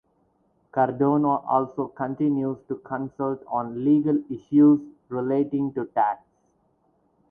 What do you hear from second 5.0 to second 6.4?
relating to tax.